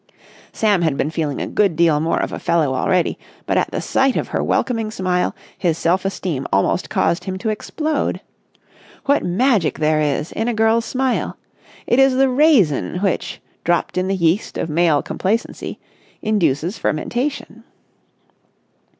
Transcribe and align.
Sam 0.51 0.81
had 0.81 0.97
been 0.97 1.11
feeling 1.11 1.39
a 1.39 1.45
good 1.45 1.75
deal 1.75 1.95
of 1.95 2.31
a 2.31 2.39
fellow 2.39 2.73
already, 2.73 3.19
but 3.45 3.55
at 3.55 3.69
the 3.69 3.81
sight 3.81 4.15
of 4.15 4.29
her 4.29 4.43
welcoming 4.43 4.89
smile 4.89 5.35
his 5.55 5.77
self 5.77 6.05
esteem 6.05 6.47
almost 6.51 6.89
caused 6.89 7.25
him 7.25 7.37
to 7.37 7.49
explode. 7.49 8.19
What 9.05 9.23
magic 9.23 9.77
there 9.77 10.01
is 10.01 10.31
in 10.31 10.47
a 10.47 10.55
girl's 10.55 10.85
smile! 10.85 11.37
It 11.85 11.99
is 11.99 12.15
the 12.15 12.29
raisin 12.29 12.97
which, 13.03 13.41
dropped 13.63 13.95
in 13.95 14.07
the 14.07 14.15
yeast 14.15 14.57
of 14.57 14.71
male 14.71 15.03
complacency, 15.03 15.77
induces 16.23 16.79
fermentation. 16.79 17.63